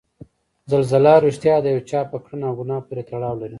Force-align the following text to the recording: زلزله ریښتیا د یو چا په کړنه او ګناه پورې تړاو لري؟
زلزله 0.71 1.13
ریښتیا 1.25 1.55
د 1.61 1.65
یو 1.73 1.81
چا 1.89 1.99
په 2.11 2.17
کړنه 2.23 2.45
او 2.49 2.55
ګناه 2.59 2.81
پورې 2.87 3.03
تړاو 3.09 3.35
لري؟ 3.41 3.49